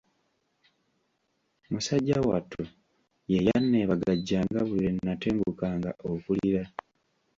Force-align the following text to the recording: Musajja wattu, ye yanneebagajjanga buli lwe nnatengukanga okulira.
Musajja 1.71 2.17
wattu, 2.29 2.61
ye 3.31 3.37
yanneebagajjanga 3.47 4.59
buli 4.67 4.83
lwe 4.83 4.91
nnatengukanga 4.95 5.91
okulira. 6.11 6.63